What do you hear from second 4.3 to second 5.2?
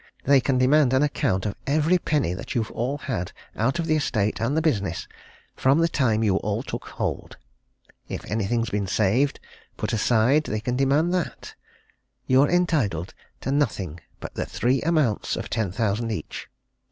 and the business